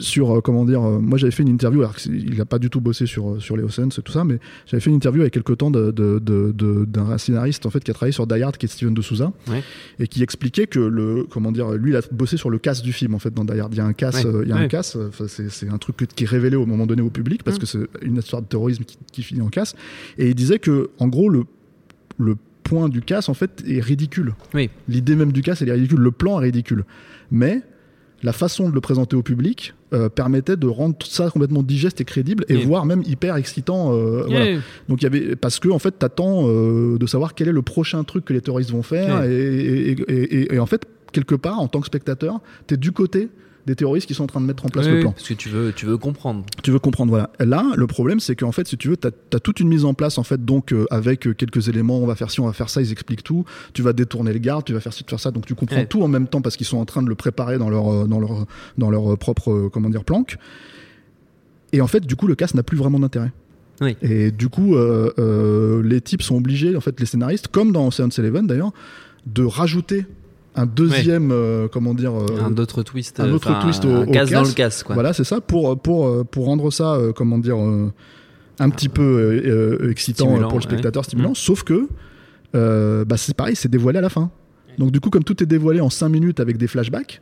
sur 0.00 0.36
euh, 0.36 0.40
comment 0.40 0.64
dire, 0.64 0.82
euh, 0.86 0.98
moi 1.00 1.18
j'avais 1.18 1.30
fait 1.32 1.42
une 1.42 1.48
interview, 1.48 1.80
alors 1.80 1.96
qu'il 1.96 2.40
a 2.40 2.44
pas 2.44 2.58
du 2.58 2.70
tout 2.70 2.80
bossé 2.80 3.06
sur 3.06 3.40
sur 3.40 3.56
les 3.56 3.62
Oceans 3.62 3.88
et 3.88 4.02
tout 4.02 4.12
ça, 4.12 4.24
mais 4.24 4.38
j'avais 4.66 4.80
fait 4.80 4.90
une 4.90 4.96
interview 4.96 5.22
il 5.22 5.24
y 5.24 5.26
a 5.26 5.30
quelques 5.30 5.56
temps 5.58 5.70
de- 5.70 5.90
de- 5.90 6.18
de- 6.18 6.41
d'un 6.50 7.18
scénariste 7.18 7.64
en 7.66 7.70
fait 7.70 7.84
qui 7.84 7.90
a 7.90 7.94
travaillé 7.94 8.12
sur 8.12 8.26
Die 8.26 8.42
Hard, 8.42 8.56
qui 8.56 8.66
est 8.66 8.68
Steven 8.68 8.94
de 8.94 9.02
Souza, 9.02 9.32
Ouais. 9.48 9.62
et 10.00 10.08
qui 10.08 10.22
expliquait 10.22 10.66
que 10.66 10.80
le 10.80 11.24
comment 11.30 11.52
dire, 11.52 11.72
lui 11.72 11.90
il 11.92 11.96
a 11.96 12.00
bossé 12.10 12.36
sur 12.36 12.50
le 12.50 12.58
casse 12.58 12.82
du 12.82 12.92
film 12.92 13.14
en 13.14 13.18
fait 13.18 13.32
dans 13.32 13.44
Die 13.44 13.60
Hard. 13.60 13.72
Il 13.74 13.76
y 13.76 13.80
a 13.80 13.84
un 13.86 13.92
casse, 13.92 14.24
Ouais. 14.24 14.30
euh, 14.34 14.42
il 14.44 14.48
y 14.48 14.52
a 14.52 14.56
un 14.56 14.68
casse, 14.68 14.96
euh, 14.96 15.10
c'est 15.28 15.50
c'est 15.50 15.68
un 15.68 15.78
truc 15.78 15.96
qui 16.14 16.24
est 16.24 16.26
révélé 16.26 16.56
au 16.56 16.66
moment 16.66 16.86
donné 16.86 17.02
au 17.02 17.10
public 17.10 17.42
parce 17.44 17.58
Mm. 17.58 17.60
que 17.60 17.66
c'est 17.66 17.86
une 18.02 18.16
histoire 18.16 18.42
de 18.42 18.46
terrorisme 18.48 18.84
qui, 18.84 18.96
qui 19.12 19.22
finit 19.22 19.42
en 19.42 19.48
casse. 19.48 19.74
Et 20.18 20.28
il 20.30 20.34
disait 20.34 20.58
que 20.58 20.90
en 20.98 21.08
gros 21.08 21.28
le 21.28 21.44
le 22.18 22.36
point 22.64 22.88
du 22.88 23.00
casse 23.02 23.28
en 23.28 23.34
fait 23.34 23.62
est 23.66 23.80
ridicule. 23.80 24.34
Oui. 24.54 24.70
L'idée 24.88 25.16
même 25.16 25.32
du 25.32 25.42
casse 25.42 25.62
elle 25.62 25.68
est 25.68 25.72
ridicule, 25.72 26.00
le 26.00 26.10
plan 26.12 26.40
est 26.40 26.44
ridicule, 26.44 26.84
mais 27.30 27.60
la 28.22 28.32
façon 28.32 28.68
de 28.70 28.74
le 28.74 28.80
présenter 28.80 29.16
au 29.16 29.22
public 29.22 29.74
euh, 29.92 30.08
permettait 30.08 30.56
de 30.56 30.66
rendre 30.66 30.96
tout 30.96 31.06
ça 31.08 31.28
complètement 31.30 31.62
digeste 31.62 32.00
et 32.00 32.04
crédible 32.04 32.44
et 32.48 32.54
voire 32.66 32.86
même 32.86 33.02
hyper 33.06 33.36
excitant. 33.36 33.92
euh, 33.92 34.24
voilà. 34.26 34.44
Donc 34.88 35.02
il 35.02 35.04
y 35.04 35.06
avait 35.06 35.36
parce 35.36 35.58
que 35.58 35.68
en 35.68 35.78
fait 35.78 35.92
t'attends 35.98 36.48
euh, 36.48 36.98
de 36.98 37.06
savoir 37.06 37.34
quel 37.34 37.48
est 37.48 37.52
le 37.52 37.62
prochain 37.62 38.02
truc 38.04 38.24
que 38.24 38.32
les 38.32 38.40
terroristes 38.40 38.70
vont 38.70 38.82
faire 38.82 39.22
et- 40.08 40.54
et 40.54 40.58
en 40.58 40.66
fait 40.66 40.86
quelque 41.12 41.34
part 41.34 41.60
en 41.60 41.68
tant 41.68 41.80
que 41.80 41.86
spectateur 41.86 42.40
t'es 42.66 42.76
du 42.76 42.92
côté 42.92 43.28
des 43.66 43.76
terroristes 43.76 44.06
qui 44.08 44.14
sont 44.14 44.24
en 44.24 44.26
train 44.26 44.40
de 44.40 44.46
mettre 44.46 44.66
en 44.66 44.68
place 44.68 44.86
Oui, 44.86 44.92
le 44.94 45.00
plan. 45.00 45.12
Parce 45.12 45.28
que 45.28 45.34
tu 45.34 45.48
veux, 45.48 45.72
tu 45.72 45.86
veux 45.86 45.96
comprendre. 45.96 46.44
Tu 46.64 46.70
veux 46.72 46.78
comprendre, 46.80 47.10
voilà. 47.10 47.30
Là, 47.38 47.64
le 47.76 47.86
problème, 47.86 48.18
c'est 48.18 48.34
qu'en 48.34 48.50
fait, 48.52 48.66
si 48.66 48.76
tu 48.76 48.88
veux, 48.88 48.96
tu 48.96 49.06
as, 49.08 49.40
toute 49.40 49.60
une 49.60 49.68
mise 49.68 49.84
en 49.84 49.94
place, 49.94 50.18
en 50.18 50.24
fait, 50.24 50.44
donc, 50.44 50.72
euh, 50.72 50.86
avec 50.90 51.26
euh, 51.26 51.34
quelques 51.34 51.68
éléments, 51.68 51.98
on 51.98 52.06
va 52.06 52.14
faire 52.16 52.30
ci, 52.30 52.40
on 52.40 52.46
va 52.46 52.52
faire 52.52 52.68
ça, 52.68 52.80
ils 52.82 52.90
expliquent 52.90 53.22
tout. 53.22 53.44
Tu 53.72 53.82
vas 53.82 53.92
détourner 53.92 54.32
le 54.32 54.40
garde, 54.40 54.64
tu 54.64 54.72
vas 54.72 54.80
faire 54.80 54.92
ci, 54.92 55.04
tu 55.04 55.10
vas 55.12 55.18
faire 55.18 55.20
ça. 55.22 55.30
Donc, 55.30 55.46
tu 55.46 55.54
comprends 55.54 55.76
Ouais. 55.76 55.86
tout 55.86 56.02
en 56.02 56.08
même 56.08 56.26
temps 56.26 56.40
parce 56.40 56.56
qu'ils 56.56 56.66
sont 56.66 56.78
en 56.78 56.84
train 56.84 57.02
de 57.02 57.08
le 57.08 57.14
préparer 57.14 57.58
dans 57.58 57.70
leur, 57.70 57.88
euh, 57.92 58.06
dans 58.06 58.18
leur, 58.18 58.46
dans 58.78 58.90
leur 58.90 59.12
euh, 59.12 59.16
propre, 59.16 59.50
euh, 59.52 59.68
comment 59.72 59.90
dire, 59.90 60.04
planque. 60.04 60.36
Et 61.72 61.80
en 61.80 61.86
fait, 61.86 62.04
du 62.06 62.16
coup, 62.16 62.26
le 62.26 62.34
casse 62.34 62.54
n'a 62.54 62.62
plus 62.62 62.76
vraiment 62.76 62.98
d'intérêt. 62.98 63.32
Oui. 63.80 63.96
Et 64.02 64.30
du 64.30 64.48
coup, 64.48 64.74
euh, 64.76 65.12
euh, 65.18 65.82
les 65.82 66.00
types 66.00 66.22
sont 66.22 66.36
obligés, 66.36 66.76
en 66.76 66.80
fait, 66.80 66.98
les 67.00 67.06
scénaristes, 67.06 67.48
comme 67.48 67.72
dans 67.72 67.86
Ocean's 67.88 68.18
Eleven 68.18 68.46
d'ailleurs, 68.46 68.72
de 69.26 69.44
rajouter 69.44 70.04
un 70.54 70.66
deuxième, 70.66 71.30
euh, 71.32 71.66
comment 71.72 71.94
dire, 71.94 72.12
euh, 72.12 72.26
un 72.44 72.56
autre 72.58 72.82
twist. 72.82 73.20
un 73.20 73.30
autre 73.32 73.58
twist 73.62 73.84
au- 73.84 73.88
un 73.88 74.02
au 74.06 74.10
casse 74.10 74.30
dans 74.30 74.42
le 74.42 74.52
casse, 74.52 74.82
quoi. 74.82 74.94
voilà, 74.94 75.12
c'est 75.12 75.24
ça, 75.24 75.40
pour, 75.40 75.78
pour, 75.80 76.06
euh, 76.06 76.24
pour 76.24 76.44
rendre 76.46 76.70
ça, 76.70 76.94
euh, 76.94 77.12
comment 77.12 77.38
dire, 77.38 77.56
un 77.56 78.70
petit 78.70 78.88
peu 78.88 79.80
excitant 79.90 80.26
Stimulant, 80.26 80.48
pour 80.48 80.58
le 80.58 80.64
ouais. 80.64 80.70
spectateur, 80.70 81.04
stimulant, 81.04 81.30
Mm. 81.30 81.34
sauf 81.36 81.62
que 81.64 81.88
bah, 82.52 83.16
c'est 83.16 83.34
pareil, 83.34 83.56
c'est 83.56 83.70
dévoilé 83.70 83.98
à 83.98 84.02
la 84.02 84.10
fin. 84.10 84.30
Donc 84.78 84.90
du 84.90 85.00
coup, 85.00 85.10
comme 85.10 85.24
tout 85.24 85.42
est 85.42 85.46
dévoilé 85.46 85.80
en 85.80 85.90
5 85.90 86.08
minutes 86.08 86.40
avec 86.40 86.56
des 86.58 86.66
flashbacks, 86.66 87.20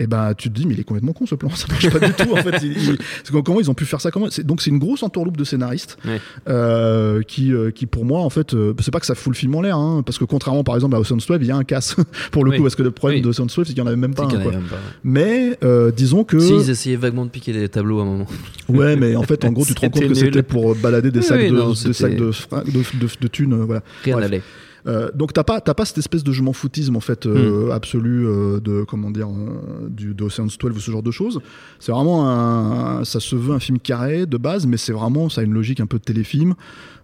et 0.00 0.06
ben 0.08 0.32
tu 0.36 0.48
te 0.50 0.54
dis 0.54 0.66
mais 0.66 0.74
il 0.74 0.80
est 0.80 0.84
complètement 0.84 1.12
con 1.12 1.26
ce 1.26 1.34
plan, 1.36 1.50
ça 1.54 1.66
marche 1.68 1.88
pas 1.90 2.00
du 2.04 2.12
tout 2.14 2.32
en 2.32 2.36
fait. 2.36 2.62
Il- 2.62 2.96
il- 3.32 3.42
comment 3.44 3.60
ils 3.60 3.70
ont 3.70 3.74
pu 3.74 3.84
faire 3.84 4.00
ça 4.00 4.10
comment 4.10 4.26
Donc 4.44 4.62
c'est 4.62 4.70
une 4.70 4.78
grosse 4.78 5.02
entourloupe 5.04 5.36
de 5.36 5.44
scénaristes 5.44 5.96
Ouais. 6.04 6.20
euh, 6.48 7.22
qui, 7.22 7.52
euh, 7.52 7.70
qui 7.70 7.86
pour 7.86 8.04
moi 8.04 8.20
en 8.20 8.30
fait, 8.30 8.54
euh, 8.54 8.74
c'est 8.80 8.90
pas 8.90 8.98
que 9.00 9.06
ça 9.06 9.14
fout 9.14 9.32
le 9.32 9.36
film 9.36 9.54
en 9.54 9.60
l'air, 9.62 9.76
hein, 9.76 10.02
parce 10.04 10.18
que 10.18 10.24
contrairement 10.24 10.64
par 10.64 10.74
exemple 10.74 10.96
à 10.96 10.98
12, 11.00 11.26
il 11.40 11.46
y 11.46 11.50
a 11.50 11.56
un 11.56 11.64
casse 11.64 11.96
pour 12.32 12.44
le 12.44 12.50
Oui. 12.50 12.56
coup, 12.56 12.62
parce 12.64 12.74
que 12.74 12.82
le 12.82 12.90
problème 12.90 13.18
Oui. 13.18 13.22
de 13.22 13.26
12 13.32 13.46
c'est 13.54 13.62
qu'il 13.64 13.78
y 13.78 13.80
en 13.82 13.86
avait 13.86 13.96
même 13.96 14.14
pas 14.14 14.24
un. 14.24 14.28
quoi. 14.28 14.38
même 14.38 14.62
pas, 14.62 14.76
ouais. 14.76 14.80
Mais 15.04 15.58
euh, 15.62 15.90
disons 15.92 16.24
que 16.24 16.38
Si, 16.40 16.54
ils 16.54 16.70
essayaient 16.70 16.96
vaguement 16.96 17.24
de 17.26 17.30
piquer 17.30 17.52
des 17.52 17.68
tableaux 17.68 17.98
à 18.00 18.02
un 18.02 18.06
moment. 18.06 18.26
Ouais, 18.68 18.94
mais 18.96 19.16
en 19.16 19.22
fait, 19.24 19.44
en 19.44 19.50
gros, 19.52 19.64
tu 19.64 19.74
te 19.74 19.80
rends 19.80 19.90
compte 19.90 20.06
que 20.08 20.14
c'était 20.14 20.42
pour 20.44 20.76
balader 20.76 21.10
des 21.10 21.18
Oui, 21.18 21.24
sacs 21.24 21.40
de, 21.42 21.48
non, 21.56 21.70
des 21.70 21.74
c'était- 21.76 21.92
sacs 21.92 22.16
de, 22.16 22.30
fra- 22.30 22.62
de, 22.62 22.70
de, 22.70 23.08
de 23.20 23.28
thunes, 23.28 23.54
voilà. 23.64 23.82
Rien 24.04 24.18
n'allait. 24.20 24.42
Euh, 24.86 25.10
donc 25.14 25.32
t'as 25.32 25.44
pas 25.44 25.60
t'as 25.60 25.74
pas 25.74 25.84
cette 25.84 25.98
espèce 25.98 26.24
de 26.24 26.32
je 26.32 26.42
m'en 26.42 26.52
foutisme 26.52 26.96
en 26.96 27.00
fait 27.00 27.26
euh, 27.26 27.70
absolu 27.70 28.26
euh, 28.26 28.60
de 28.60 28.84
comment 28.84 29.10
dire 29.10 29.28
euh, 29.28 29.88
du 29.88 30.14
de 30.14 30.24
Ocean's 30.24 30.56
12 30.56 30.76
ou 30.76 30.80
ce 30.80 30.90
genre 30.90 31.02
de 31.02 31.10
choses. 31.10 31.40
C'est 31.78 31.92
vraiment 31.92 32.28
un, 32.28 33.04
ça 33.04 33.20
se 33.20 33.36
veut 33.36 33.54
un 33.54 33.60
film 33.60 33.78
carré 33.78 34.26
de 34.26 34.36
base, 34.36 34.66
mais 34.66 34.76
c'est 34.76 34.92
vraiment 34.92 35.28
ça 35.28 35.42
a 35.42 35.44
une 35.44 35.52
logique 35.52 35.80
un 35.80 35.86
peu 35.86 35.98
de 35.98 36.04
téléfilm. 36.04 36.54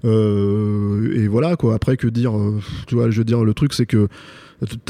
Et 0.05 1.27
voilà 1.27 1.57
quoi. 1.57 1.75
Après 1.75 1.97
que 1.97 2.07
dire, 2.07 2.33
tu 2.87 2.95
vois, 2.95 3.11
je 3.11 3.19
veux 3.19 3.25
dire 3.25 3.43
le 3.45 3.55
truc 3.55 3.73
c'est 3.75 3.87
que 3.87 4.09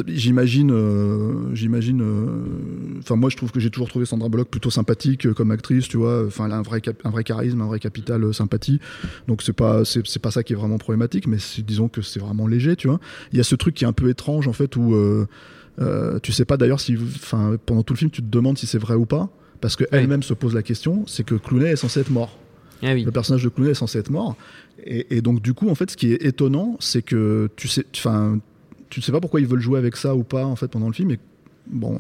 J'imagine, 0.07 0.71
euh, 0.73 1.55
j'imagine. 1.55 2.01
euh, 2.01 2.99
Enfin, 3.01 3.17
moi, 3.17 3.31
je 3.31 3.37
trouve 3.37 3.51
que 3.51 3.59
j'ai 3.61 3.71
toujours 3.71 3.89
trouvé 3.89 4.07
Sandra 4.07 4.29
Bullock 4.29 4.49
plutôt 4.49 4.71
sympathique 4.71 5.27
euh, 5.27 5.35
comme 5.35 5.51
actrice, 5.51 5.89
tu 5.89 5.97
vois. 5.97 6.25
Enfin, 6.27 6.47
elle 6.47 6.53
a 6.53 6.57
un 6.59 6.63
vrai, 6.63 6.81
un 7.05 7.11
vrai 7.11 7.25
charisme, 7.25 7.61
un 7.61 7.67
vrai 7.67 7.81
capital 7.81 8.33
sympathie. 8.33 8.81
Donc, 9.27 9.43
c'est 9.43 9.53
pas, 9.53 9.85
c'est 9.85 10.19
pas 10.21 10.31
ça 10.31 10.43
qui 10.45 10.53
est 10.53 10.57
vraiment 10.57 10.79
problématique, 10.79 11.27
mais 11.27 11.39
disons 11.67 11.89
que 11.89 12.01
c'est 12.03 12.21
vraiment 12.21 12.47
léger, 12.47 12.77
tu 12.77 12.87
vois. 12.87 13.01
Il 13.33 13.39
y 13.39 13.41
a 13.41 13.45
ce 13.45 13.55
truc 13.57 13.75
qui 13.75 13.85
est 13.85 13.89
un 13.89 13.93
peu 13.93 14.09
étrange, 14.09 14.47
en 14.49 14.53
fait, 14.53 14.77
où 14.77 14.95
tu 16.23 16.33
sais 16.33 16.45
pas 16.45 16.57
d'ailleurs 16.57 16.81
si, 16.81 16.97
enfin, 16.97 17.57
pendant 17.67 17.83
tout 17.83 17.93
le 17.95 17.99
film, 17.99 18.11
tu 18.11 18.23
te 18.23 18.29
demandes 18.29 18.57
si 18.59 18.67
c'est 18.67 18.79
vrai 18.79 18.95
ou 18.95 19.05
pas, 19.05 19.29
parce 19.61 19.77
qu'elle-même 19.77 20.23
se 20.23 20.33
pose 20.35 20.55
la 20.55 20.63
question. 20.63 21.05
C'est 21.07 21.25
que 21.25 21.35
Clooney 21.35 21.71
est 21.71 21.77
censé 21.77 22.01
être 22.01 22.11
mort. 22.11 22.39
Ah 22.83 22.93
oui. 22.95 23.05
Le 23.05 23.11
personnage 23.11 23.43
de 23.43 23.49
Clooney 23.49 23.71
est 23.73 23.75
censé 23.75 23.99
être 23.99 24.11
mort. 24.11 24.37
Et, 24.85 25.17
et 25.17 25.23
donc, 25.23 25.43
du 25.43 25.55
coup, 25.55 25.69
en 25.71 25.75
fait, 25.75 25.91
ce 25.91 25.97
qui 25.97 26.13
est 26.13 26.25
étonnant, 26.25 26.77
c'est 26.79 27.03
que 27.03 27.49
tu 27.57 27.69
sais, 27.69 27.85
enfin, 27.97 28.39
tu 28.97 29.01
ne 29.01 29.05
sais 29.05 29.13
pas 29.13 29.21
pourquoi 29.21 29.41
ils 29.41 29.47
veulent 29.47 29.61
jouer 29.61 29.79
avec 29.79 29.95
ça 29.95 30.15
ou 30.17 30.23
pas, 30.23 30.47
en 30.47 30.57
fait, 30.57 30.69
pendant 30.69 30.87
le 30.87 30.95
film. 30.95 31.11
Et 31.11 31.19
bon, 31.71 31.99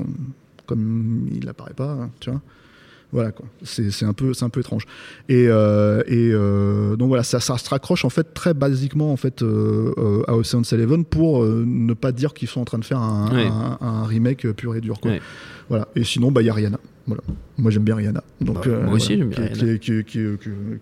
comme 0.66 1.28
il 1.30 1.46
apparaît 1.46 1.74
pas, 1.74 1.90
hein, 1.90 2.10
tu 2.20 2.30
vois. 2.30 2.40
Voilà 3.12 3.30
quoi. 3.32 3.46
C'est 3.62 3.90
c'est 3.92 4.04
un 4.06 4.12
peu 4.14 4.32
c'est 4.34 4.44
un 4.44 4.48
peu 4.48 4.60
étrange. 4.60 4.84
Et, 5.28 5.46
euh, 5.48 6.02
et 6.06 6.30
euh, 6.32 6.96
donc 6.96 7.08
voilà, 7.08 7.22
ça, 7.22 7.38
ça 7.38 7.56
se 7.58 7.68
raccroche 7.68 8.04
en 8.04 8.10
fait 8.10 8.32
très 8.34 8.52
basiquement 8.54 9.12
en 9.12 9.16
fait 9.16 9.42
euh, 9.42 10.22
à 10.26 10.34
Ocean's 10.36 10.72
Eleven 10.72 11.04
pour 11.04 11.44
ne 11.44 11.92
pas 11.94 12.10
dire 12.12 12.32
qu'ils 12.34 12.48
sont 12.48 12.60
en 12.62 12.64
train 12.64 12.78
de 12.78 12.84
faire 12.84 12.98
un, 12.98 13.30
Ouais. 13.32 13.46
un- 13.46 13.78
un 13.80 14.04
remake 14.06 14.50
pur 14.52 14.74
et 14.74 14.80
dur 14.80 14.98
quoi. 15.00 15.10
Ouais. 15.12 15.20
Voilà. 15.68 15.88
Et 15.96 16.04
sinon 16.04 16.30
bah 16.30 16.42
il 16.42 16.46
y 16.46 16.50
a 16.50 16.54
Rihanna. 16.54 16.78
Voilà. 17.06 17.23
Moi 17.58 17.70
j'aime 17.70 17.85
bien 17.85 17.94
Rihanna. 17.96 18.23
Donc 18.40 18.66
Bah, 18.68 18.78
moi 18.85 18.94
aussi, 18.94 19.16
j'aime 19.16 19.28
bien 19.30 19.46
qui, 19.49 19.78
qui, 19.78 20.04
qui, 20.04 20.20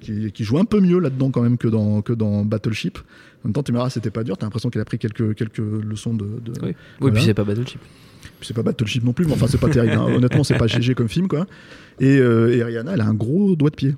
qui- 0.01 0.33
qui- 0.33 0.45
joue 0.45 0.59
un 0.59 0.65
peu 0.65 0.81
mieux 0.81 0.99
là-dedans 0.99 1.31
quand 1.31 1.43
même 1.43 1.57
que 1.59 1.69
dans 1.69 2.03
que 2.03 2.13
dans 2.13 2.45
Battleship. 2.45 2.99
En 2.99 3.49
même 3.49 3.53
temps, 3.53 3.63
tu 3.63 3.73
me 3.73 3.77
diras, 3.79 3.91
c'était 3.91 4.11
pas 4.11 4.25
dur. 4.25 4.37
T'as 4.39 4.47
l'impression 4.47 4.71
qu'elle 4.71 4.81
a 4.83 4.87
pris 4.87 4.99
quelques 4.99 5.35
quelques 5.35 5.59
leçons 5.59 6.15
de. 6.15 6.25
de- 6.25 6.53
Oui, 6.63 6.69
oui 6.69 6.75
Voilà. 7.01 7.15
puis 7.17 7.25
c'est 7.25 7.35
pas 7.35 7.45
Battleship. 7.45 7.81
puis 8.39 8.47
c'est 8.49 8.55
pas 8.55 8.63
Battleship 8.63 9.05
non 9.05 9.13
plus, 9.13 9.27
mais 9.27 9.33
enfin 9.33 9.47
c'est 9.49 9.61
pas 9.61 9.69
terrible. 9.69 9.95
hein. 9.95 10.07
Honnêtement, 10.17 10.45
c'est 10.45 10.57
pas 10.57 10.67
GG 10.67 10.95
comme 10.95 11.09
film 11.09 11.29
quoi. 11.29 11.47
Et, 12.01 12.19
euh, 12.19 12.55
et 12.57 12.63
Rihanna, 12.65 12.93
elle 12.95 13.01
a 13.03 13.07
un 13.07 13.15
gros 13.15 13.55
doigt 13.55 13.71
de 13.71 13.77
pied. 13.77 13.95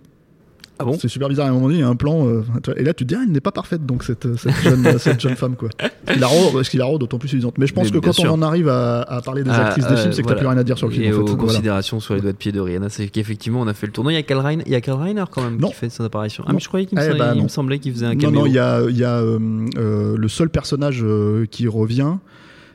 Ah 0.79 0.85
bon 0.85 0.93
C'est 1.01 1.09
super 1.09 1.29
bizarre. 1.29 1.47
À 1.47 1.49
un 1.49 1.53
moment 1.53 1.67
donné, 1.69 1.79
il 1.79 1.81
y 1.81 1.85
a 1.85 1.89
un 1.89 1.97
plan. 1.97 2.27
euh, 2.29 2.43
tu 2.63 2.71
et 2.77 2.83
là, 2.85 2.93
tu 2.93 3.05
te 3.07 3.09
dis, 3.09 3.15
ah, 3.19 3.23
elle 3.25 3.33
n'est 3.33 3.41
pas 3.41 3.51
parfaite, 3.53 3.87
donc 3.87 4.05
cette, 4.05 4.37
cette, 4.37 4.55
jeune, 4.63 4.87
cette 4.99 5.21
jeune 5.21 5.35
femme 5.37 5.57
quoi. 5.57 5.71
Ce 6.07 6.69
qui 6.71 6.77
la 6.77 6.85
rend, 6.85 6.99
d'autant 6.99 7.19
plus 7.19 7.29
séduisante. 7.29 7.57
Mais 7.59 7.67
je 7.67 7.73
pense 7.75 7.87
Mais 7.93 7.99
que 7.99 8.05
quand 8.05 8.13
sûr. 8.13 8.31
on 8.31 8.35
en 8.35 8.43
arrive 8.43 8.69
à, 8.69 9.01
à 9.03 9.23
parler 9.23 9.43
des 9.43 9.51
Ah, 9.51 9.67
actrices 9.69 9.87
des 9.87 9.93
euh, 9.95 9.97
films, 9.97 10.13
c'est 10.13 10.23
que 10.23 10.27
voilà. 10.27 10.37
t'as 10.37 10.41
plus 10.41 10.49
rien 10.49 10.59
à 10.59 10.65
dire 10.65 10.77
sur 10.77 10.87
le 10.89 10.93
film. 10.93 11.05
Et 11.05 11.09
en 11.09 11.13
fait. 11.13 11.19
aux 11.21 11.25
Voilà. 11.27 11.43
considérations 11.45 11.99
sur 12.01 12.15
les 12.15 12.21
doigts 12.21 12.33
de 12.33 12.37
pied 12.37 12.53
de 12.53 12.61
Rihanna, 12.61 12.89
c'est 12.91 13.09
qu'effectivement 13.09 13.61
on 13.63 13.67
a 13.69 13.75
fait 13.75 13.87
le 13.87 13.93
tournoi. 13.93 14.13
Il 14.13 14.17
y 14.17 14.19
a 14.19 14.23
Kyle 14.23 14.37
Reiner, 14.37 14.65
il 14.67 14.73
y 14.73 14.75
a 14.75 14.81
Kyle 14.83 14.93
Reiner 14.95 15.25
quand 15.31 15.43
même 15.43 15.59
Non. 15.59 15.69
qui 15.69 15.75
fait 15.75 15.89
son 15.89 16.05
apparition. 16.05 16.45
Ah 16.47 16.51
Non. 16.51 16.57
mais 16.57 16.61
je 16.63 16.69
croyais 16.69 16.85
qu'il 16.87 16.99
me, 16.99 17.03
Eh 17.03 17.07
semblait- 17.07 17.19
bah, 17.19 17.35
non. 17.35 17.43
me 17.45 17.49
semblait 17.49 17.79
qu'il 17.79 17.93
faisait 17.93 18.07
un 18.07 18.15
Non, 18.15 18.19
caméo. 18.21 18.41
non, 18.41 18.47
il 18.47 18.53
y 18.53 18.59
a, 18.59 18.83
il 18.89 18.97
y 18.99 19.05
a 19.05 19.15
euh, 19.17 19.39
euh, 19.79 20.15
le 20.19 20.29
seul 20.29 20.51
personnage 20.51 21.01
euh, 21.03 21.47
qui 21.51 21.69
revient, 21.69 22.17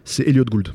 c'est 0.05 0.27
Elliot 0.27 0.45
Gould. 0.45 0.69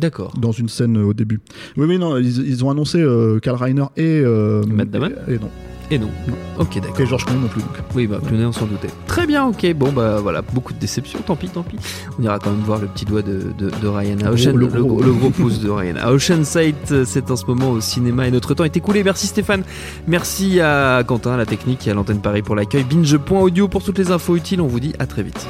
D'accord. 0.00 0.32
dans 0.40 0.52
une 0.52 0.68
scène 0.68 0.96
euh, 0.96 1.06
au 1.06 1.12
début. 1.12 1.40
Oui, 1.76 1.86
oui, 1.88 1.98
non, 1.98 2.18
ils, 2.18 2.48
ils 2.48 2.64
ont 2.64 2.70
annoncé 2.70 3.00
euh, 3.00 3.40
Karl 3.40 3.56
Reiner 3.60 3.86
et. 3.96 4.20
euh, 4.24 4.62
Matt 4.64 4.90
Damon 4.92 5.10
et, 5.26 5.32
et 5.34 5.38
non. 5.40 5.50
Et 5.90 5.98
non. 5.98 6.10
Ok, 6.58 6.74
d'accord. 6.80 7.00
Et 7.00 7.06
George 7.06 7.24
Clooney 7.24 7.40
non 7.40 7.48
plus. 7.48 7.62
Donc. 7.62 7.70
Oui, 7.94 8.06
bah, 8.06 8.18
Clooney, 8.26 8.44
on 8.44 8.52
s'en 8.52 8.66
doutait. 8.66 8.90
Très 9.06 9.26
bien, 9.26 9.46
ok. 9.46 9.72
Bon, 9.74 9.90
bah 9.90 10.18
voilà, 10.20 10.42
beaucoup 10.42 10.74
de 10.74 10.78
déceptions, 10.78 11.18
tant 11.20 11.34
pis, 11.34 11.48
tant 11.48 11.62
pis. 11.62 11.76
On 12.18 12.22
ira 12.22 12.38
quand 12.38 12.50
même 12.50 12.60
voir 12.60 12.78
le 12.78 12.88
petit 12.88 13.06
doigt 13.06 13.22
de, 13.22 13.52
de, 13.56 13.70
de 13.70 13.86
Ryan. 13.88 14.16
Ocean, 14.30 14.50
gros- 14.50 14.56
le, 14.58 14.66
le 14.68 14.84
gros- 14.84 15.02
le 15.02 15.12
gros 15.12 15.30
pouce 15.30 15.60
de 15.60 15.70
Ryan. 15.70 15.94
À 15.96 16.12
Ocean 16.12 16.44
Sight, 16.44 16.92
euh, 16.92 17.04
c'est 17.06 17.30
en 17.30 17.36
ce 17.36 17.46
moment 17.46 17.70
au 17.70 17.80
cinéma 17.80 18.26
et 18.28 18.30
notre 18.30 18.52
temps 18.52 18.64
est 18.64 18.76
écoulé. 18.76 19.02
Merci 19.02 19.26
Stéphane. 19.28 19.62
Merci 20.06 20.60
à 20.60 21.02
Quentin, 21.06 21.32
à 21.32 21.36
la 21.38 21.46
technique 21.46 21.86
et 21.86 21.90
à 21.90 21.94
l'antenne 21.94 22.20
Paris 22.20 22.42
pour 22.42 22.54
l'accueil. 22.54 22.84
Binge.audio 22.84 23.68
pour 23.68 23.82
toutes 23.82 23.96
les 23.98 24.10
infos 24.10 24.36
utiles. 24.36 24.60
On 24.60 24.66
vous 24.66 24.80
dit 24.80 24.92
à 24.98 25.06
très 25.06 25.22
vite. 25.22 25.46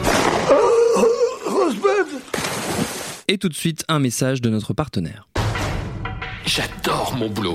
Et 3.30 3.36
tout 3.38 3.48
de 3.48 3.54
suite, 3.54 3.84
un 3.88 3.98
message 3.98 4.40
de 4.40 4.48
notre 4.50 4.72
partenaire. 4.72 5.28
J'adore 6.46 7.14
mon 7.18 7.28
boulot. 7.28 7.54